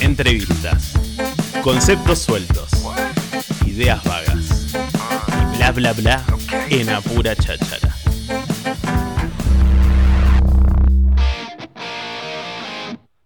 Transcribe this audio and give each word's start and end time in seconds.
Entrevistas. 0.00 0.92
Conceptos 1.62 2.20
sueltos. 2.20 2.70
Ideas 3.66 4.02
vagas. 4.04 4.74
Y 5.52 5.56
bla 5.56 5.72
bla 5.72 5.92
bla 5.92 6.24
en 6.70 6.90
apura 6.90 7.34
cháchara. 7.36 7.94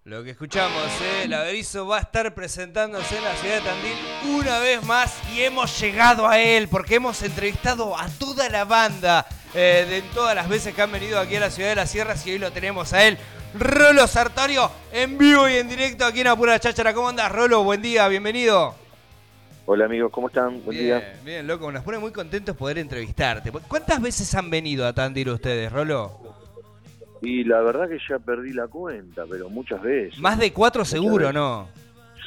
Lo 0.04 0.24
que 0.24 0.30
escuchamos, 0.30 0.82
¿eh? 1.02 1.24
el 1.24 1.34
Averizo 1.34 1.86
va 1.86 1.98
a 1.98 2.00
estar 2.00 2.34
presentándose 2.34 3.18
en 3.18 3.24
la 3.24 3.36
ciudad 3.36 3.56
de 3.56 3.60
Tandil 3.60 3.96
una 4.36 4.58
vez 4.58 4.82
más 4.84 5.14
y 5.32 5.42
hemos 5.42 5.78
llegado 5.78 6.26
a 6.26 6.40
él 6.40 6.66
porque 6.68 6.96
hemos 6.96 7.22
entrevistado 7.22 7.96
a 7.96 8.08
toda 8.08 8.48
la 8.48 8.64
banda 8.64 9.26
eh, 9.54 9.86
de 9.88 10.02
todas 10.14 10.34
las 10.34 10.48
veces 10.48 10.74
que 10.74 10.82
han 10.82 10.90
venido 10.90 11.20
aquí 11.20 11.36
a 11.36 11.40
la 11.40 11.50
ciudad 11.50 11.68
de 11.68 11.76
las 11.76 11.90
sierras 11.90 12.26
y 12.26 12.32
hoy 12.32 12.38
lo 12.38 12.50
tenemos 12.50 12.92
a 12.92 13.04
él. 13.04 13.18
Rolo 13.54 14.06
Sartorio 14.06 14.70
en 14.92 15.16
vivo 15.16 15.48
y 15.48 15.54
en 15.54 15.68
directo 15.68 16.04
aquí 16.04 16.20
en 16.20 16.26
Apura 16.28 16.58
Cháchara. 16.58 16.92
¿Cómo 16.92 17.08
andas, 17.08 17.30
Rolo? 17.32 17.64
Buen 17.64 17.80
día, 17.82 18.06
bienvenido. 18.08 18.74
Hola 19.66 19.84
amigos, 19.84 20.10
¿cómo 20.12 20.28
están? 20.28 20.62
Buen 20.64 20.78
bien, 20.78 20.84
día. 20.84 21.20
Bien, 21.24 21.46
loco, 21.46 21.70
nos 21.70 21.82
pone 21.82 21.98
muy 21.98 22.10
contentos 22.12 22.56
poder 22.56 22.78
entrevistarte. 22.78 23.50
¿Cuántas 23.50 24.00
veces 24.00 24.34
han 24.34 24.48
venido 24.50 24.86
a 24.86 24.92
Tandil 24.92 25.30
ustedes, 25.30 25.70
Rolo? 25.70 26.12
Y 27.20 27.44
la 27.44 27.60
verdad 27.60 27.88
que 27.88 27.98
ya 28.08 28.18
perdí 28.18 28.52
la 28.52 28.66
cuenta, 28.68 29.24
pero 29.28 29.50
muchas 29.50 29.82
veces. 29.82 30.18
Más 30.20 30.38
de 30.38 30.52
cuatro 30.52 30.80
Muchas 30.80 30.90
seguro, 30.92 31.26
veces. 31.26 31.34
¿no? 31.34 31.68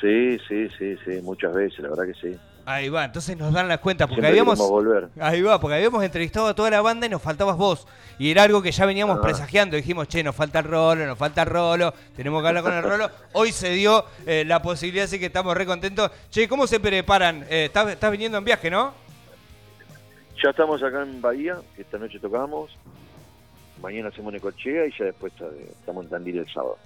Sí, 0.02 0.38
sí, 0.48 0.68
sí, 0.78 0.96
sí, 1.06 1.22
muchas 1.22 1.54
veces, 1.54 1.80
la 1.80 1.90
verdad 1.90 2.06
que 2.06 2.14
sí. 2.30 2.38
Ahí 2.74 2.90
va, 2.90 3.06
entonces 3.06 3.38
nos 3.38 3.54
dan 3.54 3.68
las 3.68 3.80
cuentas 3.80 4.08
porque 4.08 4.22
Siempre 4.22 4.40
habíamos... 4.40 4.60
volver. 4.60 5.10
Ahí 5.20 5.42
va, 5.42 5.60
porque 5.60 5.76
habíamos 5.76 6.04
entrevistado 6.04 6.48
a 6.48 6.54
toda 6.54 6.70
la 6.70 6.82
banda 6.82 7.06
y 7.06 7.10
nos 7.10 7.22
faltabas 7.22 7.58
vos. 7.58 7.88
Y 8.20 8.30
era 8.32 8.44
algo 8.44 8.62
que 8.62 8.72
ya 8.72 8.86
veníamos 8.86 9.18
Ah. 9.18 9.22
presagiando. 9.22 9.76
Dijimos, 9.76 10.08
che, 10.08 10.24
nos 10.24 10.36
falta 10.36 10.60
el 10.60 10.66
rolo, 10.66 11.06
nos 11.06 11.18
falta 11.18 11.42
el 11.42 11.48
rolo, 11.50 11.94
tenemos 12.16 12.42
que 12.42 12.48
hablar 12.48 12.64
con 12.64 12.74
el 12.74 12.84
rolo. 12.84 13.10
Hoy 13.34 13.52
se 13.52 13.70
dio 13.72 14.06
eh, 14.26 14.44
la 14.46 14.62
posibilidad, 14.62 15.06
así 15.06 15.20
que 15.20 15.26
estamos 15.28 15.56
re 15.56 15.66
contentos. 15.66 16.12
Che, 16.30 16.48
¿cómo 16.48 16.68
se 16.68 16.80
preparan? 16.80 17.46
Eh, 17.50 17.66
estás, 17.66 17.90
estás 17.90 18.12
viniendo 18.12 18.38
en 18.38 18.44
viaje, 18.46 18.70
¿no? 18.70 18.94
Ya 20.44 20.50
estamos 20.50 20.82
acá 20.82 21.04
en 21.04 21.22
Bahía, 21.22 21.58
esta 21.78 21.98
noche 21.98 22.20
tocamos. 22.20 22.72
Mañana 23.82 24.10
hacemos 24.10 24.32
Necochea 24.34 24.86
y 24.86 24.92
ya 24.98 25.06
después 25.06 25.34
estamos 25.80 26.06
en 26.06 26.10
Tandil 26.12 26.38
el 26.40 26.48
sábado. 26.54 26.78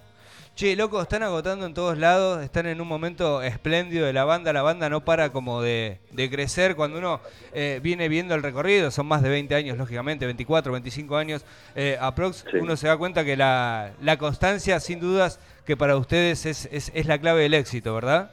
Che, 0.55 0.75
loco, 0.77 1.01
están 1.01 1.21
agotando 1.23 1.65
en 1.65 1.73
todos 1.73 1.97
lados, 1.97 2.41
están 2.41 2.65
en 2.65 2.79
un 2.79 2.87
momento 2.87 3.41
espléndido 3.41 4.05
de 4.05 4.13
la 4.13 4.23
banda, 4.23 4.53
la 4.53 4.61
banda 4.61 4.89
no 4.89 5.03
para 5.03 5.31
como 5.31 5.61
de, 5.61 5.99
de 6.11 6.29
crecer 6.29 6.75
cuando 6.77 6.97
uno 6.97 7.19
eh, 7.53 7.81
viene 7.83 8.07
viendo 8.07 8.35
el 8.35 8.41
recorrido, 8.43 8.89
son 8.89 9.05
más 9.07 9.21
de 9.21 9.29
20 9.29 9.53
años, 9.53 9.77
lógicamente, 9.77 10.25
24, 10.25 10.71
25 10.71 11.17
años, 11.17 11.43
eh, 11.75 11.97
aprox, 11.99 12.45
Sí. 12.49 12.57
uno 12.61 12.77
se 12.77 12.87
da 12.87 12.95
cuenta 12.97 13.25
que 13.25 13.35
la, 13.35 13.91
la 14.01 14.17
constancia, 14.17 14.79
sin 14.79 15.01
dudas, 15.01 15.41
que 15.65 15.75
para 15.75 15.97
ustedes 15.97 16.45
es, 16.45 16.69
es, 16.71 16.89
es 16.95 17.05
la 17.05 17.17
clave 17.19 17.41
del 17.41 17.53
éxito, 17.53 17.93
¿verdad? 17.93 18.31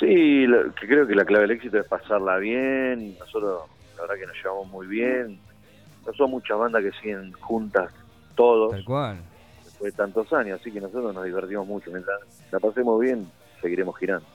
Sí, 0.00 0.46
lo- 0.46 0.74
que 0.74 0.86
creo 0.86 1.06
que 1.06 1.14
la 1.14 1.24
clave 1.24 1.42
del 1.42 1.52
éxito 1.52 1.78
es 1.78 1.86
pasarla 1.86 2.36
bien. 2.38 3.16
Nosotros, 3.18 3.62
la 3.96 4.02
verdad 4.02 4.14
que 4.16 4.26
nos 4.26 4.36
llevamos 4.36 4.66
muy 4.68 4.86
bien. 4.86 5.38
No 6.06 6.12
son 6.14 6.30
muchas 6.30 6.58
bandas 6.58 6.82
que 6.82 6.92
siguen 7.00 7.32
juntas 7.32 7.92
todos 8.34 8.72
Tal 8.72 8.84
cual. 8.84 9.18
Después 9.82 9.92
de 9.92 9.96
tantos 9.96 10.32
años, 10.32 10.60
así 10.60 10.70
que 10.70 10.80
nosotros 10.80 11.14
nos 11.14 11.24
divertimos 11.24 11.66
mucho. 11.66 11.90
Mientras 11.90 12.20
la 12.50 12.60
pasemos 12.60 13.00
bien, 13.00 13.26
seguiremos 13.60 13.96
girando. 13.98 14.26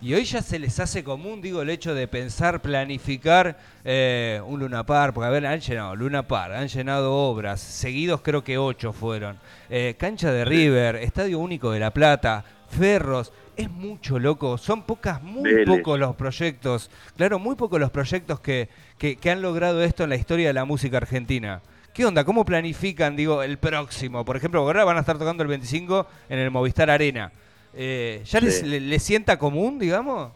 Y 0.00 0.12
hoy 0.14 0.24
ya 0.24 0.42
se 0.42 0.58
les 0.58 0.80
hace 0.80 1.04
común, 1.04 1.40
digo, 1.40 1.62
el 1.62 1.70
hecho 1.70 1.94
de 1.94 2.08
pensar, 2.08 2.60
planificar 2.60 3.56
eh, 3.84 4.40
un 4.44 4.58
Luna 4.58 4.84
Park, 4.84 5.14
porque 5.14 5.28
a 5.28 5.30
ver, 5.30 5.46
han 5.46 5.60
llenado 5.60 5.94
Luna 5.94 6.26
Park, 6.26 6.54
han 6.54 6.66
llenado 6.66 7.14
obras, 7.14 7.60
seguidos 7.60 8.20
creo 8.22 8.42
que 8.42 8.58
ocho 8.58 8.92
fueron, 8.92 9.38
eh, 9.70 9.94
cancha 9.96 10.32
de 10.32 10.44
River, 10.44 10.96
Estadio 10.96 11.38
Único 11.38 11.70
de 11.70 11.78
La 11.78 11.92
Plata, 11.92 12.44
Ferros, 12.68 13.32
es 13.56 13.70
mucho 13.70 14.18
loco, 14.18 14.58
son 14.58 14.82
pocas, 14.82 15.22
muy 15.22 15.54
Vélez. 15.54 15.66
pocos 15.66 15.98
los 15.98 16.16
proyectos, 16.16 16.90
claro, 17.16 17.38
muy 17.38 17.54
pocos 17.54 17.78
los 17.78 17.90
proyectos 17.90 18.40
que, 18.40 18.68
que, 18.98 19.16
que 19.16 19.30
han 19.30 19.42
logrado 19.42 19.82
esto 19.82 20.02
en 20.02 20.10
la 20.10 20.16
historia 20.16 20.48
de 20.48 20.54
la 20.54 20.64
música 20.64 20.96
argentina. 20.96 21.62
¿Qué 21.98 22.06
onda? 22.06 22.22
¿Cómo 22.24 22.44
planifican, 22.44 23.16
digo, 23.16 23.42
el 23.42 23.58
próximo? 23.58 24.24
Por 24.24 24.36
ejemplo, 24.36 24.60
ahora 24.60 24.84
van 24.84 24.98
a 24.98 25.00
estar 25.00 25.18
tocando 25.18 25.42
el 25.42 25.48
25 25.48 26.06
en 26.28 26.38
el 26.38 26.48
Movistar 26.48 26.88
Arena. 26.90 27.32
Eh, 27.74 28.22
¿Ya 28.24 28.38
les, 28.40 28.60
Sí. 28.60 28.66
le- 28.66 28.78
les 28.78 29.02
sienta 29.02 29.36
común, 29.36 29.80
digamos? 29.80 30.30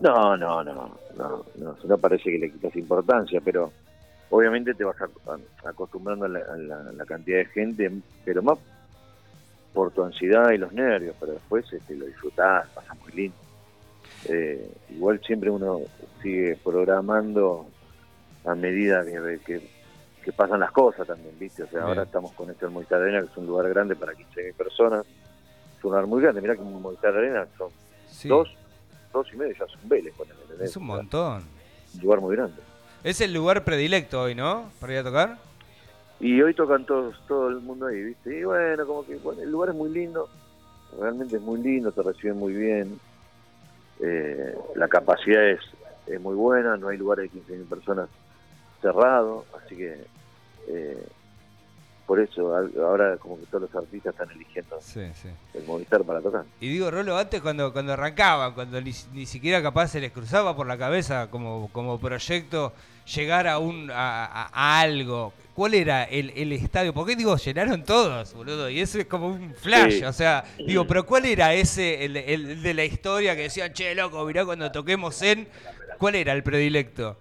No, 0.00 0.36
no, 0.36 0.64
no, 0.64 0.98
no, 1.16 1.44
no, 1.54 1.76
no 1.84 1.98
parece 1.98 2.24
que 2.32 2.38
le 2.38 2.50
quitas 2.50 2.74
importancia, 2.74 3.40
pero 3.44 3.72
obviamente 4.28 4.74
te 4.74 4.82
vas 4.82 4.96
acostumbrando 5.64 6.24
a 6.24 6.28
la, 6.28 6.40
a 6.40 6.56
la- 6.56 6.80
a 6.80 6.92
la 6.94 7.04
cantidad 7.04 7.38
de 7.38 7.46
gente, 7.46 7.88
pero 8.24 8.42
más 8.42 8.58
por 9.72 9.92
tu 9.92 10.02
ansiedad 10.02 10.50
y 10.50 10.58
los 10.58 10.72
nervios, 10.72 11.14
pero 11.20 11.34
después 11.34 11.64
este, 11.72 11.94
lo 11.94 12.06
disfrutás, 12.06 12.66
pasa 12.74 12.92
muy 12.94 13.12
lindo. 13.12 13.36
Eh, 14.24 14.68
igual 14.88 15.20
siempre 15.24 15.48
uno 15.48 15.82
sigue 16.20 16.58
programando 16.64 17.68
a 18.44 18.56
medida 18.56 19.04
que, 19.04 19.38
que, 19.46 19.79
que 20.24 20.32
pasan 20.32 20.60
las 20.60 20.70
cosas 20.72 21.06
también, 21.06 21.38
¿viste? 21.38 21.62
O 21.62 21.66
sea, 21.66 21.78
Bien. 21.80 21.88
ahora 21.88 22.02
estamos 22.02 22.32
con 22.32 22.50
este 22.50 22.66
Movistar 22.68 23.00
Arena, 23.00 23.20
que 23.20 23.26
es 23.30 23.36
un 23.36 23.46
lugar 23.46 23.68
grande 23.68 23.96
para 23.96 24.12
15.000 24.12 24.54
personas, 24.54 25.06
es 25.06 25.84
un 25.84 25.90
lugar 25.90 26.06
muy 26.06 26.22
grande, 26.22 26.40
mirá 26.40 26.54
que 26.54 26.62
en 26.62 26.80
Movistar 26.80 27.16
Arena 27.16 27.46
son 27.56 27.70
Sí. 28.10 28.28
dos, 28.28 28.48
dos 29.12 29.26
y 29.32 29.36
medio 29.36 29.54
ya 29.54 29.66
son 29.66 29.80
Vélez, 29.88 30.14
ponele, 30.14 30.40
¿entendés? 30.42 30.70
Es 30.70 30.76
un 30.76 30.86
montón. 30.86 31.42
Un 31.94 32.00
lugar 32.02 32.20
muy 32.20 32.36
grande. 32.36 32.60
Es 33.02 33.20
el 33.22 33.32
lugar 33.32 33.64
predilecto 33.64 34.20
hoy, 34.22 34.34
¿no? 34.34 34.70
Para 34.78 34.92
ir 34.92 34.98
a 34.98 35.04
tocar. 35.04 35.38
Y 36.20 36.42
hoy 36.42 36.52
tocan 36.52 36.84
todos, 36.84 37.16
todo 37.26 37.48
el 37.48 37.60
mundo 37.60 37.86
ahí, 37.86 38.02
¿viste? 38.02 38.38
Y 38.40 38.44
bueno, 38.44 38.86
como 38.86 39.06
que 39.06 39.16
bueno, 39.16 39.40
el 39.40 39.50
lugar 39.50 39.70
es 39.70 39.74
muy 39.74 39.88
lindo, 39.90 40.28
realmente 41.00 41.36
es 41.36 41.42
muy 41.42 41.60
lindo, 41.62 41.92
te 41.92 42.02
reciben 42.02 42.36
muy 42.36 42.52
bien, 42.52 43.00
eh, 44.00 44.54
la 44.74 44.86
capacidad 44.88 45.42
es, 45.48 45.60
es 46.06 46.20
muy 46.20 46.34
buena, 46.34 46.76
no 46.76 46.88
hay 46.88 46.98
lugares 46.98 47.32
de 47.32 47.40
15.000 47.40 47.68
personas 47.68 48.08
cerrados, 48.80 49.44
así 49.64 49.76
que 49.76 50.04
eh, 50.68 51.06
por 52.06 52.18
eso 52.18 52.52
ahora 52.84 53.16
como 53.18 53.38
que 53.38 53.46
todos 53.46 53.70
los 53.72 53.74
artistas 53.84 54.12
están 54.14 54.30
eligiendo 54.32 54.78
Sí, 54.80 55.00
sí. 55.14 55.28
el 55.54 55.64
Movistar 55.64 56.02
para 56.02 56.20
tocar. 56.20 56.44
Y 56.60 56.68
digo, 56.68 56.90
Rolo, 56.90 57.16
antes 57.16 57.40
cuando, 57.40 57.72
cuando 57.72 57.92
arrancaban, 57.92 58.52
cuando 58.52 58.80
ni, 58.80 58.92
ni 59.12 59.26
siquiera 59.26 59.62
capaz 59.62 59.88
se 59.88 60.00
les 60.00 60.10
cruzaba 60.10 60.56
por 60.56 60.66
la 60.66 60.76
cabeza 60.76 61.28
como, 61.30 61.68
como 61.72 62.00
proyecto 62.00 62.72
llegar 63.14 63.46
a 63.46 63.58
un 63.58 63.90
a, 63.92 64.24
a- 64.26 64.50
a 64.52 64.80
algo. 64.80 65.32
¿Cuál 65.54 65.74
era 65.74 66.04
el, 66.04 66.30
el 66.30 66.52
estadio? 66.52 66.92
Porque 66.94 67.14
digo, 67.16 67.36
llenaron 67.36 67.84
todos, 67.84 68.32
boludo, 68.34 68.68
y 68.70 68.80
eso 68.80 68.98
es 68.98 69.06
como 69.06 69.28
un 69.28 69.54
flash, 69.54 69.98
Sí. 69.98 70.04
o 70.04 70.12
sea, 70.12 70.44
digo, 70.66 70.86
pero 70.86 71.04
¿cuál 71.06 71.26
era 71.26 71.52
ese, 71.54 72.04
el, 72.06 72.16
el 72.16 72.62
de 72.62 72.74
la 72.74 72.84
historia 72.84 73.36
que 73.36 73.42
decían, 73.42 73.72
che, 73.72 73.94
loco, 73.94 74.24
mirá 74.24 74.44
cuando 74.44 74.72
toquemos 74.72 75.20
en... 75.22 75.46
¿Cuál 75.98 76.14
era 76.14 76.32
el 76.32 76.42
predilecto? 76.42 77.16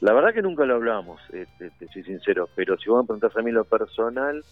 La 0.00 0.12
verdad 0.12 0.34
que 0.34 0.42
nunca 0.42 0.64
lo 0.64 0.74
hablamos, 0.74 1.20
este, 1.32 1.70
te 1.78 1.88
soy 1.88 2.02
sincero, 2.04 2.48
pero 2.54 2.76
si 2.78 2.90
vos 2.90 3.02
me 3.02 3.06
preguntás 3.06 3.36
a 3.36 3.42
mí 3.42 3.50
lo 3.50 3.64
personal, 3.64 4.44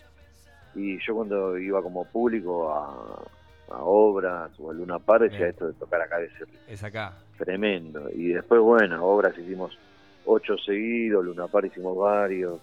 y 0.74 0.98
yo 1.06 1.14
cuando 1.14 1.58
iba 1.58 1.82
como 1.82 2.04
público 2.06 2.72
a, 2.72 3.74
a 3.74 3.82
obras 3.82 4.50
o 4.58 4.70
a 4.70 4.74
Luna 4.74 4.98
Par, 4.98 5.20
decía 5.22 5.38
Bien. 5.38 5.50
esto 5.50 5.66
de 5.66 5.74
tocar 5.74 6.00
acá 6.00 6.18
debe 6.18 6.32
ser 6.38 6.48
Es 6.68 6.82
acá. 6.82 7.12
tremendo. 7.36 8.08
Y 8.14 8.28
después, 8.28 8.60
bueno, 8.62 9.04
obras 9.04 9.36
hicimos 9.36 9.76
ocho 10.24 10.56
seguidos, 10.56 11.24
Luna 11.24 11.48
Par 11.48 11.64
hicimos 11.66 11.96
varios, 11.98 12.58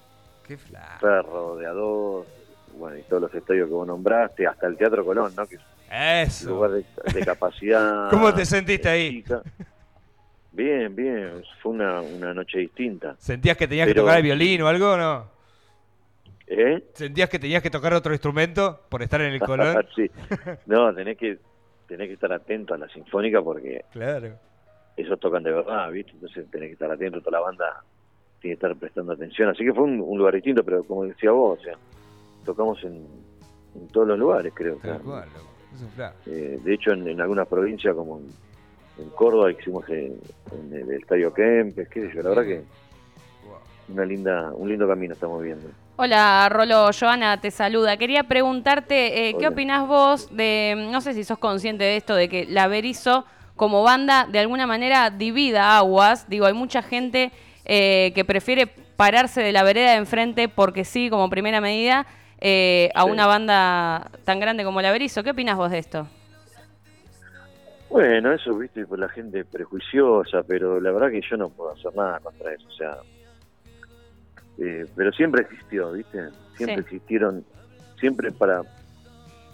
Qué. 0.48 0.58
Ferro 0.58 1.58
de 1.58 1.68
a 1.68 1.72
dos, 1.72 2.26
bueno, 2.78 2.98
y 2.98 3.04
todos 3.04 3.22
los 3.24 3.36
estadios 3.36 3.68
que 3.68 3.74
vos 3.74 3.86
nombraste, 3.88 4.48
hasta 4.48 4.66
el 4.66 4.78
Teatro 4.78 5.06
Colón, 5.06 5.32
¿no? 5.36 5.46
Que 5.46 5.56
es 5.56 5.62
Eso. 6.42 6.50
lugar 6.50 6.72
de, 6.72 6.86
de 7.14 7.26
capacidad. 7.26 8.10
¿Cómo 8.10 8.34
te 8.34 8.46
sentiste 8.46 8.90
ahí? 8.90 9.22
chica. 9.22 9.44
Bien, 10.52 10.96
bien, 10.96 11.44
fue 11.62 11.74
una, 11.74 12.02
una 12.02 12.34
noche 12.34 12.60
distinta. 12.60 13.16
¿Sentías 13.20 13.56
que 13.56 13.68
tenías 13.68 13.88
que 13.88 13.94
tocar 13.94 14.18
el 14.18 14.24
violín 14.24 14.62
o 14.62 14.68
algo 14.68 14.94
o 14.94 14.98
no? 14.98 15.40
¿Eh? 16.48 16.84
¿Sentías 16.94 17.30
que 17.30 17.38
tenías 17.38 17.62
que 17.62 17.70
tocar 17.70 17.94
otro 17.94 18.12
instrumento 18.12 18.82
por 18.90 19.04
estar 19.04 19.22
en 19.22 19.34
el 19.34 19.40
Colón? 19.40 19.86
sí. 19.96 20.10
No, 20.66 20.94
tenés 20.94 21.18
que, 21.18 21.38
tenés 21.88 22.08
que 22.08 22.14
estar 22.14 22.34
atento 22.34 22.74
a 22.74 22.78
la 22.78 22.90
sinfónica 22.90 23.42
porque 23.42 23.86
claro. 23.92 24.34
esos 24.98 25.20
tocan 25.20 25.44
de 25.44 25.52
verdad, 25.52 25.92
¿viste? 25.92 26.14
Entonces 26.14 26.50
tenés 26.50 26.70
que 26.70 26.74
estar 26.74 26.92
atento, 26.92 27.22
toda 27.22 27.40
la 27.40 27.46
banda 27.46 27.84
tiene 28.42 28.58
que 28.58 28.66
estar 28.66 28.76
prestando 28.76 29.14
atención. 29.14 29.50
Así 29.50 29.64
que 29.64 29.74
fue 29.74 29.84
un, 29.84 30.02
un 30.02 30.18
lugar 30.18 30.34
distinto, 30.34 30.64
pero 30.64 30.84
como 30.84 31.06
decía 31.06 31.32
vos, 31.32 31.60
o 31.60 31.64
sea, 31.64 31.76
tocamos 32.44 32.84
en, 32.84 33.06
en 33.76 33.88
todos 33.90 34.08
los 34.08 34.18
lugares, 34.18 34.52
creo. 34.56 34.80
cual, 34.80 35.00
loco. 35.04 35.50
Es 35.76 35.82
un 35.84 36.34
eh, 36.34 36.60
de 36.64 36.74
hecho, 36.74 36.92
en, 36.94 37.08
en 37.08 37.22
algunas 37.22 37.48
provincias, 37.48 37.94
como 37.94 38.18
en, 38.18 38.28
en 39.02 39.10
Córdoba, 39.12 39.52
hicimos 39.52 39.88
en, 39.90 40.20
en 40.52 40.74
el 40.74 40.92
Estadio 40.92 41.34
Kempes, 41.34 41.88
qué 41.90 42.02
sé 42.08 42.12
yo, 42.16 42.22
la 42.24 42.30
verdad 42.30 42.44
que 42.44 42.64
una 43.90 44.06
linda, 44.06 44.52
un 44.54 44.70
lindo 44.70 44.88
camino 44.88 45.14
estamos 45.14 45.42
viendo. 45.42 45.68
Hola, 45.96 46.48
Rolo, 46.50 46.90
Joana 46.98 47.42
te 47.42 47.52
saluda. 47.52 47.98
Quería 47.98 48.24
preguntarte, 48.24 49.30
eh, 49.30 49.36
¿qué 49.38 49.48
opinás 49.48 49.88
vos 49.88 50.30
de, 50.36 50.76
no 50.92 51.02
sé 51.02 51.14
si 51.14 51.24
sos 51.24 51.40
consciente 51.40 51.84
de 51.84 51.98
esto, 51.98 52.16
de 52.16 52.30
que 52.30 52.46
la 52.46 52.68
Berizo 52.68 53.26
como 53.56 53.84
banda 53.84 54.26
de 54.32 54.40
alguna 54.40 54.66
manera 54.68 55.10
divida 55.10 55.76
aguas? 55.78 56.30
Digo, 56.30 56.46
hay 56.46 56.54
mucha 56.54 56.82
gente 56.82 57.32
eh, 57.66 58.12
que 58.16 58.24
prefiere 58.24 58.68
pararse 58.96 59.42
de 59.42 59.52
la 59.52 59.64
vereda 59.64 59.92
de 59.92 59.98
enfrente 59.98 60.48
porque 60.48 60.86
sí, 60.86 61.10
como 61.10 61.30
primera 61.30 61.60
medida, 61.60 62.06
eh, 62.40 62.92
a 62.96 63.04
Sí. 63.06 63.12
una 63.12 63.26
banda 63.28 64.10
tan 64.24 64.40
grande 64.40 64.64
como 64.64 64.82
la 64.82 64.92
Berizo. 64.92 65.24
¿Qué 65.24 65.32
opinas 65.32 65.58
vos 65.58 65.72
de 65.72 65.80
esto? 65.80 66.08
Bueno, 67.90 68.34
eso, 68.34 68.54
viste, 68.56 68.86
pues 68.86 69.00
la 69.00 69.10
gente 69.10 69.44
prejuiciosa, 69.46 70.44
pero 70.44 70.80
la 70.80 70.92
verdad 70.92 71.10
que 71.10 71.22
yo 71.28 71.38
no 71.38 71.50
puedo 71.50 71.72
hacer 71.72 71.94
nada 71.96 72.20
contra 72.20 72.54
eso, 72.54 72.68
o 72.68 72.72
sea, 72.72 72.98
eh, 74.60 74.86
pero 74.96 75.12
siempre 75.12 75.42
existió, 75.44 75.92
viste, 75.94 76.20
siempre 76.56 76.76
Sí. 76.84 76.96
existieron, 76.96 77.46
siempre 78.00 78.32
para 78.32 78.62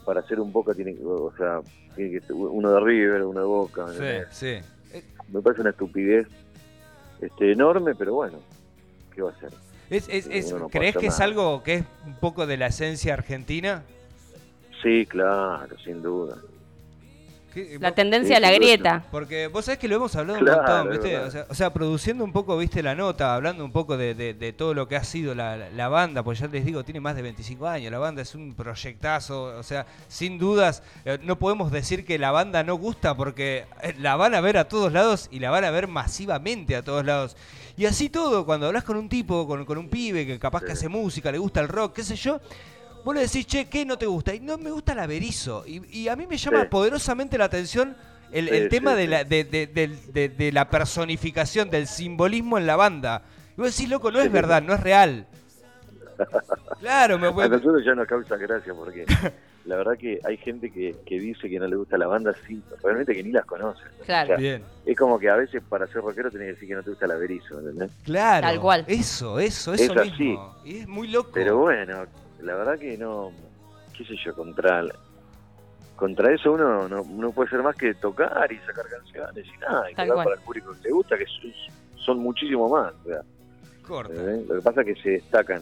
para 0.06 0.20
hacer 0.20 0.40
un 0.40 0.52
Boca 0.54 0.72
tiene, 0.76 0.96
que- 0.96 1.04
o 1.04 1.34
sea, 1.36 1.62
tiene 1.96 2.20
que 2.20 2.32
uno 2.34 2.72
de 2.74 2.80
River, 2.80 3.24
uno 3.24 3.40
de 3.40 3.46
Boca, 3.48 3.88
¿me 3.88 4.26
Sí, 4.30 4.60
sí. 4.92 5.02
Me 5.30 5.42
parece 5.42 5.62
una 5.62 5.72
estupidez 5.72 6.28
este 7.22 7.52
enorme, 7.54 7.96
pero 7.96 8.14
bueno, 8.14 8.38
¿qué 9.16 9.24
va 9.24 9.32
a 9.32 9.34
hacer? 9.34 9.50
Es, 9.90 10.08
es, 10.10 10.28
es- 10.28 10.54
no 10.54 10.70
¿Crees 10.70 10.96
que 10.96 11.08
es 11.08 11.20
algo 11.20 11.64
que 11.64 11.74
es 11.76 11.86
un 12.06 12.14
poco 12.20 12.46
de 12.46 12.58
la 12.58 12.68
esencia 12.68 13.16
argentina? 13.16 13.82
Sí, 14.84 15.08
claro, 15.08 15.76
sin 15.80 16.04
duda. 16.04 16.38
¿Qué- 17.56 17.78
La 17.80 17.90
vos- 17.90 17.96
tendencia 17.96 18.38
a 18.38 18.40
la 18.40 18.52
grieta. 18.52 19.04
Porque 19.10 19.48
vos 19.48 19.66
sabés 19.66 19.80
que 19.80 19.88
lo 19.88 19.96
hemos 19.96 20.16
hablado 20.16 20.40
Claro, 20.40 20.60
un 20.62 20.66
montón, 20.68 20.90
¿viste? 20.92 21.18
O 21.18 21.31
sea, 21.31 21.46
o 21.50 21.56
sea, 21.56 21.74
produciendo 21.74 22.24
un 22.24 22.31
poco, 22.34 22.56
¿viste? 22.57 22.84
La 22.84 22.94
nota, 22.94 23.34
hablando 23.34 23.63
un 23.66 23.72
poco 23.72 23.96
de, 23.98 24.13
de- 24.13 24.34
de 24.34 24.54
todo 24.54 24.74
lo 24.74 24.88
que 24.88 24.96
ha 24.98 25.04
sido 25.04 25.34
la, 25.34 25.56
la- 25.57 25.88
banda, 25.88 26.22
pues 26.22 26.38
ya 26.40 26.48
les 26.48 26.66
digo, 26.66 26.84
tiene 26.84 27.00
más 27.00 27.16
de 27.16 27.22
25 27.24 27.66
años, 27.68 27.92
la 27.92 27.98
banda 28.00 28.22
es 28.22 28.36
un 28.36 28.54
proyectazo, 28.54 29.44
o 29.57 29.63
sea, 29.63 29.86
sin 30.10 30.38
dudas, 30.38 30.84
eh, 31.06 31.18
no 31.24 31.40
podemos 31.40 31.72
decir 31.72 32.06
que 32.06 32.19
la 32.19 32.31
banda 32.31 32.63
no 32.63 32.75
gusta 32.75 33.16
porque 33.16 33.66
eh, 33.81 33.96
la 34.00 34.16
van 34.18 34.36
a 34.36 34.42
ver 34.42 34.58
a 34.58 34.68
todos 34.68 34.92
lados 34.92 35.30
y 35.31 35.40
la 35.40 35.50
van 35.51 35.63
a 35.63 35.72
ver 35.72 35.88
masivamente 35.88 36.75
a 36.75 36.84
todos 36.84 37.06
lados. 37.06 37.38
Y 37.78 37.86
así 37.86 38.10
todo, 38.10 38.46
cuando 38.46 38.68
hablas 38.68 38.84
con 38.84 38.98
un 38.98 39.10
tipo, 39.10 39.46
con, 39.48 39.66
con 39.66 39.78
un 39.78 39.90
pibe 39.90 40.25
que 40.25 40.40
capaz 40.40 40.63
que 40.63 40.72
hace 40.74 40.88
música, 40.90 41.31
le 41.31 41.38
gusta 41.38 41.62
el 41.62 41.68
rock, 41.68 41.94
qué 41.96 42.04
sé 42.04 42.16
yo, 42.16 42.40
vos 43.06 43.16
le 43.16 43.22
decís, 43.22 43.46
che, 43.48 43.69
¿qué 43.69 43.86
no 43.86 43.98
te 43.98 44.06
gusta? 44.06 44.34
Y 44.36 44.42
no 44.42 44.57
me 44.57 44.72
gusta 44.72 44.94
la 44.94 45.07
Berizo. 45.07 45.63
Y, 45.66 45.81
y 45.98 46.07
a 46.10 46.16
mí 46.18 46.28
me 46.28 46.36
llama 46.38 46.63
Sí. 46.63 46.68
poderosamente 46.69 47.38
la 47.38 47.46
atención 47.46 47.96
el, 48.31 48.50
Sí, 48.50 48.56
el 48.56 48.68
tema 48.69 48.92
sí, 48.92 48.98
de, 48.98 49.04
sí. 49.04 49.10
la, 49.10 49.24
de, 49.24 49.44
de- 49.46 49.68
de- 50.12 50.30
de 50.30 50.52
la 50.52 50.69
personificación, 50.69 51.69
del 51.69 51.88
simbolismo 51.88 52.57
en 52.57 52.66
la 52.68 52.75
banda. 52.75 53.22
Y 53.57 53.62
vos 53.62 53.74
decís, 53.74 53.90
loco, 53.90 54.12
no 54.12 54.19
es 54.19 54.30
verdad, 54.31 54.62
no 54.62 54.74
es 54.74 54.81
real. 54.81 55.25
Claro, 56.80 57.18
me 57.18 57.28
A 57.28 57.30
voy... 57.31 57.50
nosotros 57.50 57.84
ya 57.86 57.96
nos 57.96 58.07
causa 58.07 58.36
gracia 58.38 58.74
porque 58.74 59.06
la 59.66 59.75
verdad 59.78 59.94
que 59.98 60.19
hay 60.24 60.38
gente 60.38 60.72
que, 60.72 60.96
que 61.06 61.19
dice 61.19 61.50
que 61.50 61.60
no 61.60 61.68
le 61.68 61.75
gusta 61.75 61.98
la 61.98 62.08
banda, 62.08 62.34
sí, 62.48 62.62
realmente 62.84 63.13
que 63.16 63.24
ni 63.24 63.31
las 63.31 63.46
conoce. 63.46 63.81
Claro. 64.06 64.25
O 64.25 64.28
sea, 64.28 64.38
Bien. 64.38 64.63
Es 64.86 64.98
como 64.98 65.18
que 65.18 65.30
a 65.30 65.36
veces 65.36 65.63
para 65.68 65.88
ser 65.88 65.98
rockero 66.01 66.30
tenés 66.31 66.48
que 66.48 66.54
decir 66.54 66.68
que 66.69 66.75
no 66.75 66.84
te 66.84 66.90
gusta 66.92 67.08
la 67.08 67.16
Berizo, 67.16 67.60
¿entendés? 67.60 67.92
Claro. 68.04 68.46
Tal 68.48 68.60
cual. 68.60 68.86
Eso, 68.88 69.40
eso, 69.40 69.74
Es 69.74 69.81
eso 69.81 70.00
así. 70.00 70.12
mismo. 70.12 70.56
Y 70.63 70.78
es 70.80 70.88
muy 70.88 71.08
loco. 71.08 71.31
Pero 71.34 71.58
bueno, 71.58 72.06
la 72.45 72.56
verdad 72.56 72.77
que 72.80 72.97
no, 72.97 73.31
qué 73.97 74.06
sé 74.06 74.15
yo, 74.24 74.33
contra 74.36 74.83
contra 75.95 76.33
eso 76.33 76.51
uno 76.51 76.88
no, 76.89 77.03
no 77.06 77.31
puede 77.31 77.50
ser 77.50 77.63
más 77.63 77.75
que 77.75 77.94
tocar 77.95 78.51
y 78.51 78.57
sacar 78.59 78.86
canciones 78.89 79.45
y 79.45 79.57
nada, 79.59 79.89
y 79.89 79.95
Tal 79.95 80.07
tocar 80.09 80.13
cual. 80.15 80.24
para 80.25 80.36
el 80.36 80.42
público 80.45 80.71
que 80.74 80.88
le 80.89 80.94
gusta, 80.94 81.18
que 81.18 81.25
son, 81.25 81.53
son 81.97 82.19
muchísimo 82.19 82.68
más. 82.69 82.94
o 83.06 83.09
sea, 83.09 83.21
Corta. 83.88 84.13
¿entendés? 84.13 84.47
Lo 84.47 84.56
que 84.56 84.62
pasa 84.62 84.81
es 84.81 84.88
que 84.88 85.01
se 85.01 85.09
destacan 85.12 85.62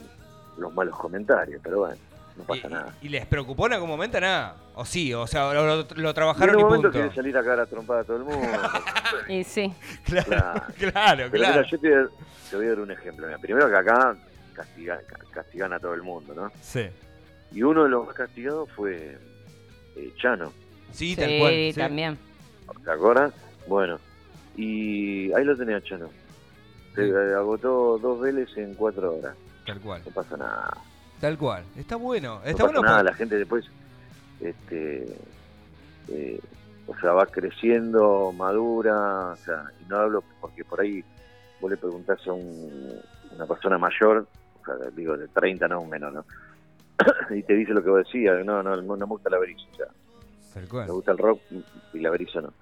los 0.57 0.73
malos 0.73 0.97
comentarios, 0.97 1.61
pero 1.63 1.79
bueno, 1.81 1.95
no 2.35 2.43
pasa 2.45 2.67
Y, 2.67 2.71
nada. 2.71 2.95
y- 3.01 3.09
les 3.09 3.25
preocupó 3.27 3.67
en 3.67 3.73
algún 3.73 3.89
momento 3.89 4.19
nada? 4.19 4.55
¿O 4.73 4.85
sí? 4.85 5.13
O 5.13 5.27
sea, 5.27 5.53
lo, 5.53 5.65
lo- 5.67 5.85
lo 5.95 6.09
Y 6.09 6.13
trabajaron 6.13 6.55
en 6.55 6.59
y 6.59 6.63
un 6.63 6.67
momento 6.69 6.87
punto. 6.87 6.91
quiere 6.99 7.13
salir 7.15 7.37
acá 7.37 7.53
a 7.53 7.57
la 7.57 7.65
trompada 7.67 8.01
a 8.01 8.03
todo 8.03 8.17
el 8.17 8.23
mundo. 8.23 8.47
Y 9.29 9.43
sí. 9.43 9.71
Claro, 10.05 10.25
Claro. 10.27 10.61
claro, 10.77 11.23
Pero 11.31 11.43
claro. 11.43 11.61
mira, 11.61 11.69
yo 11.69 11.79
te, 11.79 11.89
voy 11.89 11.97
a- 12.05 12.09
te 12.49 12.55
voy 12.57 12.65
a 12.65 12.69
dar 12.69 12.79
un 12.79 12.91
ejemplo. 12.91 13.27
Mira, 13.27 13.37
primero 13.37 13.69
que 13.69 13.75
acá 13.75 14.15
castigan, 14.53 14.99
castigan 15.31 15.73
a 15.73 15.79
todo 15.79 15.93
el 15.93 16.01
mundo, 16.03 16.33
¿no? 16.33 16.51
Sí. 16.61 16.85
Y 17.51 17.61
uno 17.63 17.83
de 17.83 17.89
los 17.89 18.05
más 18.05 18.15
castigados 18.15 18.69
fue 18.71 19.17
eh, 19.95 20.13
Chano, 20.17 20.51
Sí, 20.91 21.09
Sí, 21.09 21.15
tal 21.15 21.39
cual. 21.39 21.53
sí. 21.53 21.73
también. 21.75 22.17
¿te 22.85 22.91
acuerdas? 22.91 23.33
Bueno, 23.67 23.99
y 24.55 25.31
ahí 25.33 25.43
lo 25.43 25.55
tenía 25.57 25.81
Chano. 25.81 26.09
Se 26.95 27.05
Sí. 27.07 27.11
agotó 27.35 27.97
dos 27.97 28.21
Vélez 28.21 28.55
en 28.57 28.73
cuatro 28.75 29.15
horas. 29.15 29.35
Tal 29.65 29.79
cual. 29.81 30.01
No 30.05 30.11
pasa 30.11 30.37
nada. 30.37 30.77
Tal 31.19 31.37
cual. 31.37 31.63
Está 31.75 31.95
bueno. 31.95 32.39
No 32.43 32.45
Está 32.45 32.63
pasa 32.65 32.79
bueno. 32.79 32.81
nada. 32.83 33.03
La 33.03 33.13
gente 33.13 33.37
después, 33.37 33.65
este, 34.41 35.15
eh, 36.09 36.39
o 36.87 36.95
sea, 36.99 37.11
va 37.13 37.25
creciendo, 37.25 38.31
madura. 38.33 39.29
O 39.31 39.35
sea, 39.37 39.63
y 39.81 39.85
no 39.89 39.97
hablo 39.97 40.23
porque 40.41 40.63
por 40.65 40.81
ahí 40.81 41.03
vos 41.61 41.71
le 41.71 41.77
preguntás 41.77 42.19
a 42.27 42.33
un- 42.33 42.99
una 43.35 43.45
persona 43.45 43.77
mayor, 43.77 44.27
digo, 44.95 45.17
de 45.17 45.27
30, 45.27 45.67
no, 45.67 45.85
menos, 45.85 46.13
¿no? 46.13 46.25
y 47.35 47.43
te 47.43 47.53
dice 47.53 47.73
lo 47.73 47.83
que 47.83 47.89
vos 47.89 48.05
decías, 48.05 48.45
no, 48.45 48.61
no, 48.63 48.75
no 48.77 48.97
me 48.97 49.05
gusta 49.05 49.29
la 49.29 49.37
o 49.39 49.75
sea, 49.75 49.87
Tal 50.53 50.67
cual. 50.67 50.87
me 50.87 50.93
gusta 50.93 51.11
el 51.11 51.17
rock 51.17 51.41
y 51.93 51.99
la 51.99 52.09
berizo 52.09 52.41
no. 52.41 52.53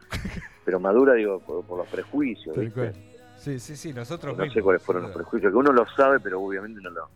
Pero 0.64 0.80
madura, 0.80 1.14
digo, 1.14 1.40
por, 1.40 1.64
por 1.66 1.78
los 1.80 1.88
prejuicios, 1.88 2.56
Tal 2.56 2.66
¿viste? 2.66 2.80
cual. 2.80 2.94
Sí, 3.38 3.60
sí, 3.60 3.76
sí, 3.76 3.92
nosotros 3.92 4.38
No 4.38 4.52
sé 4.52 4.62
cuáles 4.62 4.84
fueron 4.84 5.04
los 5.04 5.12
prejuicios, 5.14 5.52
que 5.52 5.58
uno 5.58 5.72
lo 5.72 5.86
sabe, 5.96 6.20
pero 6.20 6.40
obviamente 6.40 6.80
no 6.82 6.92
lo, 6.92 7.10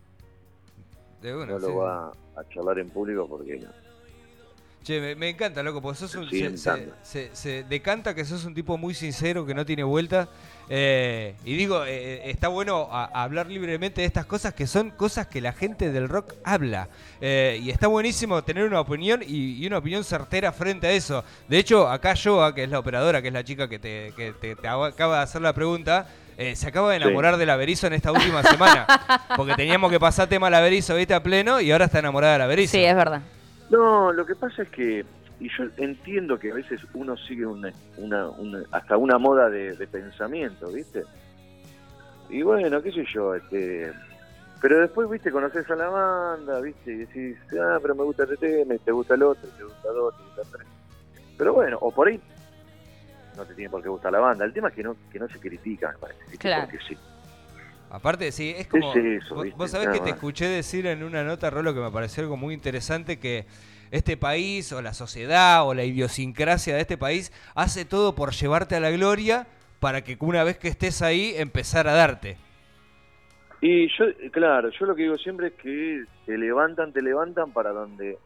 De 1.22 1.30
no 1.32 1.60
sí. 1.60 1.66
lo 1.66 1.76
va 1.76 2.10
a 2.36 2.48
charlar 2.52 2.80
en 2.80 2.90
público 2.90 3.28
porque 3.28 3.64
Che, 4.86 5.00
me, 5.00 5.16
me 5.16 5.28
encanta, 5.30 5.64
loco, 5.64 5.82
porque 5.82 5.98
sos 5.98 6.14
un, 6.14 6.30
Sí, 6.30 6.38
se, 6.38 6.48
me 6.50 6.56
se- 6.56 6.70
encanta. 6.70 6.96
se- 7.02 7.30
se 7.32 7.64
decanta 7.64 8.14
que 8.14 8.24
sos 8.24 8.44
un 8.44 8.54
tipo 8.54 8.78
muy 8.78 8.94
sincero, 8.94 9.44
que 9.44 9.52
no 9.52 9.66
tiene 9.66 9.82
vuelta. 9.82 10.28
Eh, 10.68 11.34
y 11.44 11.56
digo, 11.56 11.84
eh, 11.84 12.30
está 12.30 12.46
bueno 12.46 12.88
a- 12.92 13.06
hablar 13.24 13.48
libremente 13.48 14.02
de 14.02 14.06
estas 14.06 14.26
cosas 14.26 14.54
que 14.54 14.68
son 14.68 14.90
cosas 14.90 15.26
que 15.26 15.40
la 15.40 15.52
gente 15.52 15.90
del 15.90 16.08
rock 16.08 16.34
habla. 16.44 16.88
Eh, 17.20 17.58
y 17.64 17.70
está 17.70 17.88
buenísimo 17.88 18.44
tener 18.44 18.62
una 18.64 18.78
opinión 18.80 19.24
y, 19.26 19.54
y 19.60 19.66
una 19.66 19.78
opinión 19.78 20.04
certera 20.04 20.52
frente 20.52 20.86
a 20.86 20.92
eso. 20.92 21.24
De 21.48 21.58
hecho, 21.58 21.88
acá 21.88 22.14
Joa, 22.16 22.54
que 22.54 22.62
es 22.62 22.70
la 22.70 22.78
operadora, 22.78 23.20
que 23.20 23.28
es 23.28 23.34
la 23.34 23.42
chica 23.42 23.68
que 23.68 23.80
te, 23.80 24.12
que 24.16 24.34
te- 24.40 24.54
te 24.54 24.68
acaba 24.68 25.16
de 25.16 25.22
hacer 25.24 25.42
la 25.42 25.52
pregunta, 25.52 26.06
eh, 26.38 26.54
se 26.54 26.68
acaba 26.68 26.92
de 26.92 26.98
Sí. 26.98 27.02
enamorar 27.02 27.38
de 27.38 27.46
la 27.46 27.56
Berizo 27.56 27.88
en 27.88 27.94
esta 27.94 28.12
última 28.12 28.40
semana. 28.44 28.86
Porque 29.36 29.54
teníamos 29.54 29.90
que 29.90 29.98
pasar 29.98 30.28
tema 30.28 30.46
a 30.46 30.50
la 30.50 30.60
Berizo, 30.60 30.94
viste, 30.94 31.12
a 31.12 31.22
pleno, 31.24 31.60
y 31.60 31.72
ahora 31.72 31.86
está 31.86 31.98
enamorada 31.98 32.34
de 32.34 32.38
la 32.38 32.46
Berizo. 32.46 32.70
Sí, 32.72 32.84
es 32.84 32.94
verdad. 32.94 33.22
No, 33.70 34.12
lo 34.12 34.24
que 34.26 34.34
pasa 34.36 34.62
es 34.62 34.68
que, 34.70 35.04
y 35.40 35.48
yo 35.56 35.64
entiendo 35.76 36.38
que 36.38 36.50
a 36.52 36.54
veces 36.54 36.80
uno 36.94 37.16
sigue 37.16 37.44
una, 37.46 37.72
una, 37.98 38.28
una- 38.30 38.62
hasta 38.70 38.96
una 38.96 39.18
moda 39.18 39.50
de, 39.50 39.76
de 39.76 39.86
pensamiento, 39.86 40.68
¿viste? 40.70 41.02
Y 42.28 42.42
bueno, 42.42 42.82
qué 42.82 42.92
sé 42.92 43.04
yo, 43.12 43.34
este, 43.34 43.92
pero 44.60 44.80
después, 44.80 45.08
¿viste? 45.10 45.30
Conoces 45.30 45.68
a 45.70 45.76
la 45.76 45.88
banda, 45.88 46.60
¿viste? 46.60 46.92
Y 46.92 46.96
decís, 46.98 47.36
ah, 47.60 47.78
pero 47.82 47.94
me 47.94 48.04
gusta 48.04 48.24
este 48.24 48.36
tema, 48.36 48.74
y 48.74 48.78
te 48.78 48.92
gusta 48.92 49.14
el 49.14 49.22
otro, 49.22 49.48
y 49.48 49.56
te 49.58 49.64
gusta 49.64 49.88
el 49.90 49.96
otro, 49.98 50.24
y 50.24 50.34
te 50.34 50.40
gusta 50.40 50.56
el 50.58 50.62
otro. 50.62 50.76
Pero 51.38 51.54
bueno, 51.54 51.78
o 51.80 51.90
por 51.92 52.08
ahí 52.08 52.20
no 53.36 53.44
te 53.44 53.54
tiene 53.54 53.68
por 53.70 53.82
qué 53.82 53.88
gustar 53.90 54.12
la 54.12 54.20
banda. 54.20 54.44
El 54.44 54.52
tema 54.52 54.68
es 54.68 54.74
que 54.74 54.82
no, 54.82 54.96
que 55.12 55.18
no 55.18 55.28
se 55.28 55.38
critica, 55.38 55.92
me 55.92 55.98
parece. 55.98 56.38
Claro. 56.38 56.64
Porque 56.70 56.78
sí. 56.88 56.96
Aparte, 57.90 58.32
sí, 58.32 58.54
es 58.56 58.66
como. 58.66 58.92
Es 58.94 59.24
eso, 59.24 59.34
vos, 59.56 59.70
sabés 59.70 59.88
que 59.88 60.00
te 60.00 60.10
escuché 60.10 60.46
decir 60.46 60.86
en 60.86 61.02
una 61.02 61.22
nota, 61.22 61.50
Rolo, 61.50 61.74
que 61.74 61.80
me 61.80 61.90
pareció 61.90 62.22
algo 62.22 62.36
muy 62.36 62.54
interesante: 62.54 63.18
que 63.18 63.46
este 63.90 64.16
país, 64.16 64.72
o 64.72 64.82
la 64.82 64.92
sociedad, 64.92 65.66
o 65.66 65.74
la 65.74 65.84
idiosincrasia 65.84 66.74
de 66.74 66.80
este 66.80 66.98
país, 66.98 67.32
hace 67.54 67.84
todo 67.84 68.14
por 68.14 68.32
llevarte 68.32 68.74
a 68.76 68.80
la 68.80 68.90
gloria 68.90 69.46
para 69.80 70.02
que 70.02 70.16
una 70.20 70.42
vez 70.42 70.58
que 70.58 70.68
estés 70.68 71.02
ahí, 71.02 71.34
empezar 71.36 71.86
a 71.86 71.92
darte. 71.92 72.36
Y 73.60 73.88
yo, 73.96 74.06
claro, 74.32 74.70
yo 74.70 74.86
lo 74.86 74.94
que 74.94 75.02
digo 75.02 75.16
siempre 75.16 75.48
es 75.48 75.52
que 75.54 76.04
te 76.24 76.36
levantan, 76.36 76.92
te 76.92 77.02
levantan 77.02 77.52
para 77.52 77.70
donde, 77.70 78.18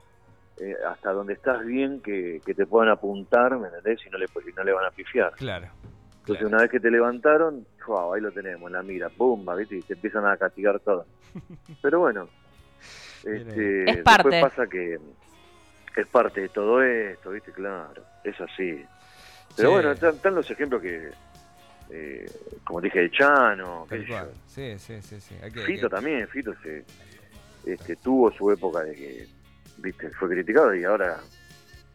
eh, 0.61 0.75
hasta 0.89 1.13
donde 1.13 1.35
estás 1.35 1.65
bien, 1.65 2.01
que, 2.01 2.41
que 2.45 2.55
te 2.55 2.67
puedan 2.67 2.91
apuntar, 2.91 3.57
¿me 3.59 3.69
entendés? 3.69 4.01
Y 4.07 4.11
no 4.11 4.19
le, 4.19 4.27
no 4.57 4.65
le 4.65 4.73
van 4.73 4.87
a 4.87 4.91
pifiar. 4.91 5.33
Claro. 5.33 5.69
Entonces, 6.33 6.39
claro. 6.41 6.49
una 6.49 6.63
vez 6.63 6.71
que 6.71 6.81
te 6.81 6.91
levantaron, 6.91 7.67
¡fua! 7.85 8.15
ahí 8.15 8.21
lo 8.21 8.31
tenemos, 8.33 8.69
en 8.69 8.73
la 8.75 8.83
mira, 8.83 9.09
pumba, 9.09 9.55
¿viste? 9.57 9.77
Y 9.77 9.83
te 9.83 9.95
empiezan 9.95 10.27
a 10.27 10.37
castigar 10.37 10.81
todo. 10.81 11.07
Pero 11.83 12.01
bueno, 12.01 12.29
este, 13.25 13.91
Es 13.91 13.99
parte. 14.03 14.29
después 14.31 14.53
pasa 14.55 14.67
que 14.69 14.99
es 15.97 16.07
parte 16.09 16.41
de 16.43 16.49
todo 16.49 16.83
esto, 16.83 17.31
¿viste? 17.31 17.53
Claro, 17.53 18.03
es 18.25 18.41
así. 18.41 18.85
Pero 19.57 19.69
Sí. 19.71 19.75
bueno, 19.75 19.93
están, 19.93 20.15
están 20.15 20.35
los 20.35 20.51
ejemplos 20.51 20.81
que, 20.81 21.11
eh, 21.91 22.31
como 22.65 22.81
dije, 22.81 23.01
de 23.01 23.11
Chano, 23.11 23.87
qué 23.89 24.05
yo. 24.05 24.17
Sí, 24.47 24.79
sí, 24.79 25.01
sí. 25.03 25.35
Fito 25.67 25.89
también, 25.89 26.29
Fito 26.29 26.55
se, 26.63 26.85
este, 27.67 27.97
tuvo 27.97 28.31
su 28.33 28.51
época 28.51 28.81
de 28.85 28.95
que 28.95 29.27
viste 29.79 30.11
fue 30.11 30.29
criticado 30.29 30.75
y 30.75 30.85
ahora 30.85 31.19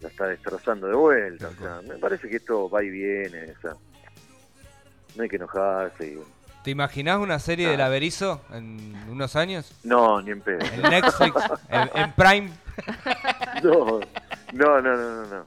la 0.02 0.10
está 0.10 0.28
destrozando 0.28 0.88
de 0.88 0.96
vuelta. 0.96 1.48
O 1.48 1.54
sea, 1.54 1.82
me 1.88 1.96
parece 1.98 2.28
que 2.28 2.36
esto 2.36 2.70
va 2.70 2.84
y 2.84 2.90
viene. 2.90 3.54
O 3.58 3.62
sea, 3.62 3.74
no 5.16 5.24
hay 5.24 5.30
que 5.30 5.36
enojarse. 5.38 6.18
¿Te 6.64 6.72
imaginás 6.72 7.20
una 7.20 7.38
serie 7.40 7.70
de 7.70 7.78
la 7.78 7.90
Berizo 7.90 8.42
en 8.52 8.96
unos 9.10 9.36
años? 9.36 9.72
no, 9.84 10.22
ni 10.22 10.32
en 10.32 10.42
pedo. 10.42 10.60
En 10.74 10.82
Netflix, 10.82 11.36
en, 11.70 11.90
en 11.94 12.12
Prime. 12.14 12.50
No, 13.64 14.00
no, 14.54 14.82
no, 14.82 14.98
no, 14.98 15.26
no. 15.26 15.46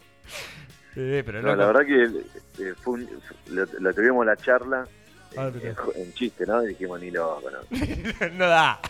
Sí, 0.95 1.23
pero 1.25 1.43
No, 1.43 1.55
la 1.57 1.67
verdad 1.67 1.85
que 1.87 2.05
eh, 2.05 2.75
fue 2.83 2.95
un- 2.95 3.09
lo, 3.49 3.65
lo 3.81 3.95
tuvimos 3.95 4.25
la 4.27 4.37
charla 4.37 4.87
Ah, 5.37 5.51
en 5.95 6.15
chiste, 6.15 6.47
¿no? 6.47 6.63
Y 6.65 6.69
dijimos, 6.69 6.99
ni 7.01 7.11
loco, 7.11 7.51
¿no? 7.51 8.29
no 8.33 8.49
da. 8.49 8.81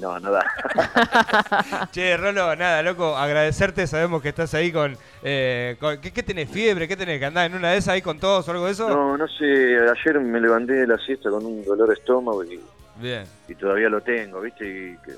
No, 0.00 0.18
nada. 0.20 0.44
Che, 1.92 2.16
Rolo, 2.16 2.54
nada, 2.54 2.82
loco, 2.82 3.16
agradecerte. 3.16 3.86
Sabemos 3.86 4.22
que 4.22 4.28
estás 4.28 4.54
ahí 4.54 4.70
con. 4.72 4.96
eh, 5.22 5.76
con- 5.80 6.00
¿qué, 6.00 6.12
qué 6.12 6.22
tenés? 6.22 6.48
¿Fiebre? 6.50 6.86
¿Qué 6.86 6.96
tenés? 6.96 7.18
¿Que 7.18 7.26
andás 7.26 7.46
en 7.46 7.54
una 7.54 7.70
de 7.72 7.78
esas 7.78 7.94
ahí 7.94 8.02
con 8.02 8.18
tos 8.18 8.46
o 8.46 8.50
algo 8.52 8.66
de 8.66 8.72
eso? 8.72 8.88
No, 8.88 9.16
no 9.16 9.26
sé, 9.28 9.44
ayer 9.76 10.20
me 10.20 10.40
levanté 10.40 10.74
de 10.74 10.86
la 10.86 10.98
siesta 10.98 11.30
con 11.30 11.44
un 11.44 11.64
dolor 11.64 11.88
de 11.88 11.94
estómago 11.94 12.44
y, 12.44 12.60
Bien. 12.96 13.24
y 13.48 13.54
todavía 13.54 13.88
lo 13.88 14.00
tengo, 14.00 14.40
¿viste? 14.40 14.64
Y 14.66 14.96
que 15.04 15.14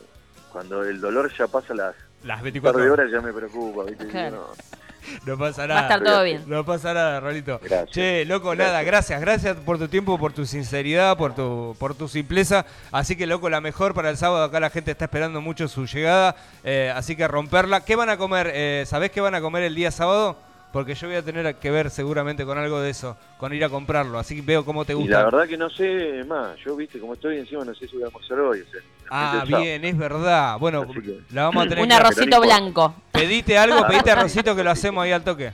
cuando 0.51 0.83
el 0.83 1.01
dolor 1.01 1.31
ya 1.37 1.47
pasa 1.47 1.75
las 1.75 1.95
Las 2.25 2.37
par 2.39 2.45
24 2.45 2.83
de 2.83 2.91
horas. 2.91 3.07
horas 3.07 3.13
ya 3.13 3.27
me 3.27 3.33
preocupa, 3.33 3.85
¿viste? 3.85 4.07
Claro. 4.07 4.37
no. 4.37 4.81
No 5.27 5.37
pasa 5.39 5.63
Va 5.63 5.65
a 5.65 5.67
nada. 5.69 5.81
estar 5.83 6.03
todo 6.03 6.23
bien. 6.25 6.43
No 6.47 6.65
pasa 6.65 6.95
nada, 6.95 7.21
Rolito. 7.21 7.59
Gracias. 7.63 7.91
Che, 7.91 8.25
loco, 8.25 8.49
Gracias. 8.51 8.67
nada, 8.69 8.83
gracias, 8.83 9.21
gracias 9.21 9.57
por 9.59 9.79
tu 9.79 9.89
tiempo, 9.89 10.19
por 10.19 10.33
tu 10.33 10.47
sinceridad, 10.47 11.17
por 11.17 11.35
tu, 11.35 11.77
por 11.79 11.95
tu 11.95 12.09
simpleza. 12.09 12.65
Así 12.93 13.17
que, 13.17 13.27
loco, 13.27 13.49
la 13.51 13.61
mejor 13.61 13.95
para 13.95 14.11
el 14.11 14.17
sábado. 14.17 14.45
Acá 14.45 14.61
la 14.61 14.71
gente 14.71 14.91
está 14.91 15.07
esperando 15.07 15.41
mucho 15.41 15.69
su 15.69 15.87
llegada. 15.87 16.37
eh, 16.65 16.93
así 16.95 17.17
que 17.17 17.27
romperla. 17.29 17.81
¿Qué 17.85 17.97
van 17.97 18.11
a 18.11 18.17
comer? 18.17 18.51
Eh, 18.55 18.85
¿Sabés 18.87 19.11
qué 19.11 19.21
van 19.21 19.35
a 19.35 19.41
comer 19.41 19.63
el 19.65 19.75
día 19.75 19.91
sábado? 19.91 20.37
Porque 20.73 20.95
yo 20.95 21.09
voy 21.09 21.17
a 21.17 21.23
tener 21.23 21.55
que 21.57 21.71
ver 21.71 21.91
seguramente 21.91 22.45
con 22.45 22.57
algo 22.57 22.81
de 22.81 22.91
eso, 22.91 23.17
con 23.39 23.53
ir 23.53 23.65
a 23.65 23.69
comprarlo. 23.69 24.19
Así 24.21 24.37
que 24.37 24.43
veo 24.43 24.65
cómo 24.65 24.85
te 24.85 24.93
Y 24.93 24.97
gusta. 24.97 25.19
la 25.19 25.25
verdad 25.25 25.49
que 25.49 25.57
no 25.57 25.69
sé, 25.69 26.23
más, 26.29 26.57
yo, 26.65 26.77
¿viste? 26.77 27.01
Como 27.01 27.15
estoy 27.15 27.39
encima, 27.39 27.65
no 27.65 27.75
sé 27.75 27.89
si 27.89 27.95
voy 27.97 28.05
a 28.05 28.07
almorzar 28.07 28.39
hoy. 28.39 28.61
o 28.61 28.71
sea, 28.71 28.81
Ah, 29.11 29.43
bien, 29.45 29.85
es 29.85 29.99
verdad. 29.99 30.57
Bueno, 30.61 30.87
que- 30.87 31.19
la 31.33 31.45
vamos 31.45 31.67
a 31.67 31.69
tener 31.69 31.85
Un 31.85 31.91
arrocito 31.91 32.41
blanco. 32.41 32.95
Pedite 33.11 33.59
algo, 33.59 33.85
pedite 33.89 34.13
arrocito 34.13 34.55
que 34.55 34.63
lo 34.63 34.71
hacemos 34.71 35.03
ahí 35.03 35.11
al 35.11 35.25
toque. 35.25 35.51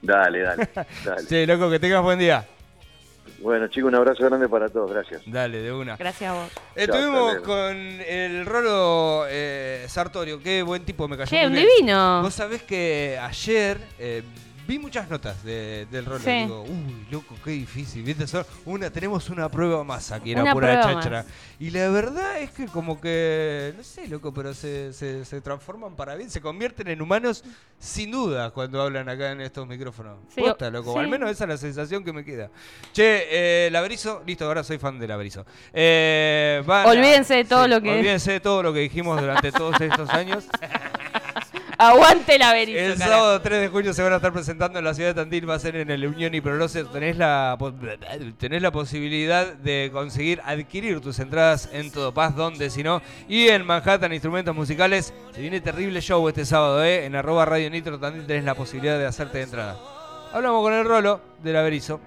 Dale, 0.00 0.40
dale, 0.42 0.68
dale. 1.04 1.26
Che, 1.26 1.44
loco, 1.44 1.68
que 1.68 1.80
tengas 1.80 2.02
buen 2.04 2.20
día. 2.20 2.46
Bueno, 3.40 3.68
chicos, 3.68 3.88
un 3.88 3.94
abrazo 3.94 4.24
grande 4.24 4.48
para 4.48 4.68
todos, 4.68 4.90
gracias. 4.90 5.22
Dale, 5.26 5.62
de 5.62 5.72
una. 5.72 5.96
Gracias 5.96 6.30
a 6.30 6.34
vos. 6.34 6.50
Estuvimos 6.74 7.32
luego. 7.32 7.44
con 7.44 7.76
el 7.76 8.46
Rolo 8.46 9.24
eh, 9.28 9.84
Sartorio, 9.88 10.40
qué 10.40 10.62
buen 10.62 10.84
tipo 10.84 11.08
me 11.08 11.16
cayó. 11.16 11.30
Che, 11.30 11.46
un 11.46 11.54
divino. 11.54 12.22
Vos 12.22 12.34
sabés 12.34 12.62
que 12.62 13.18
ayer 13.20 13.78
eh, 13.98 14.22
vi 14.68 14.78
muchas 14.78 15.08
notas 15.08 15.42
de- 15.42 15.86
del 15.90 16.04
Rolo. 16.04 16.20
Sí. 16.22 16.30
Digo, 16.30 16.62
uy, 16.62 17.06
loco, 17.10 17.34
qué 17.42 17.50
difícil. 17.52 18.02
¿Viste? 18.04 18.26
Una, 18.66 18.90
tenemos 18.90 19.30
una 19.30 19.48
prueba 19.48 19.82
más 19.82 20.12
aquí 20.12 20.32
en 20.32 20.40
Una 20.42 20.52
Cháchara. 20.54 21.22
más. 21.22 21.32
Y 21.58 21.70
la 21.70 21.88
verdad 21.88 22.38
es 22.38 22.50
que 22.50 22.66
como 22.66 23.00
que, 23.00 23.72
no 23.76 23.82
sé, 23.82 24.06
loco, 24.08 24.32
pero 24.32 24.52
se, 24.54 24.92
se, 24.92 25.24
se 25.24 25.40
transforman 25.40 25.96
para 25.96 26.14
bien, 26.14 26.30
se 26.30 26.40
convierten 26.42 26.86
en 26.88 27.00
humanos 27.00 27.42
sin 27.78 28.10
duda 28.10 28.50
cuando 28.50 28.82
hablan 28.82 29.08
acá 29.08 29.32
en 29.32 29.40
estos 29.40 29.66
micrófonos. 29.66 30.18
Sí, 30.34 30.42
Posta, 30.42 30.70
loco. 30.70 30.92
sí. 30.92 30.98
Al 30.98 31.08
menos 31.08 31.30
esa 31.30 31.44
es 31.44 31.48
la 31.50 31.56
sensación 31.56 32.04
que 32.04 32.12
me 32.12 32.24
queda. 32.24 32.50
Che, 32.92 33.66
eh, 33.66 33.70
Laberizo, 33.70 34.22
listo, 34.26 34.44
ahora 34.44 34.62
soy 34.62 34.76
fan 34.78 34.98
de 34.98 35.08
Laberizo. 35.08 35.46
Eh, 35.72 36.62
van 36.66 36.86
a- 36.86 36.90
Olvídense 36.90 37.34
de 37.36 37.44
todo 37.46 37.66
lo 37.66 37.80
que- 37.80 37.90
Olvídense 37.90 38.32
de 38.32 38.40
todo 38.40 38.62
lo 38.62 38.72
que 38.74 38.80
dijimos 38.80 39.18
durante 39.18 39.50
todos 39.50 39.80
estos 39.80 40.10
años. 40.10 40.44
Aguante 41.80 42.38
la 42.40 42.52
Berizo, 42.52 42.78
El 42.78 42.98
carajo. 42.98 43.12
sábado 43.12 43.40
3 43.40 43.60
de 43.60 43.68
junio 43.68 43.94
se 43.94 44.02
van 44.02 44.12
a 44.12 44.16
estar 44.16 44.32
presentando 44.32 44.80
en 44.80 44.84
la 44.84 44.94
ciudad 44.94 45.10
de 45.10 45.14
Tandil, 45.14 45.48
va 45.48 45.54
a 45.54 45.58
ser 45.60 45.76
en 45.76 45.90
el 45.90 46.04
Unión 46.06 46.34
y 46.34 46.40
Prolose. 46.40 46.82
Tenés 46.84 47.16
la, 47.16 47.56
tenés 48.36 48.62
la 48.62 48.72
posibilidad 48.72 49.52
de 49.52 49.90
conseguir 49.92 50.40
adquirir 50.44 51.00
tus 51.00 51.20
entradas 51.20 51.68
en 51.72 51.92
Todo 51.92 52.12
Paz, 52.12 52.34
donde 52.34 52.70
si 52.70 52.82
no. 52.82 53.00
Y 53.28 53.46
en 53.48 53.64
Manhattan 53.64 54.12
Instrumentos 54.12 54.56
Musicales. 54.56 55.14
Se 55.32 55.40
viene 55.40 55.60
terrible 55.60 56.00
show 56.00 56.26
este 56.28 56.44
sábado, 56.44 56.82
¿eh? 56.82 57.04
En 57.04 57.14
arroba 57.14 57.44
Radio 57.44 57.70
Nitro 57.70 57.98
Tandil 58.00 58.26
tenés 58.26 58.42
la 58.44 58.56
posibilidad 58.56 58.98
de 58.98 59.06
hacerte 59.06 59.38
de 59.38 59.44
entrada. 59.44 59.76
Hablamos 60.32 60.62
con 60.62 60.72
el 60.72 60.84
Rolo 60.84 61.20
del 61.44 61.56
Averizo. 61.56 62.00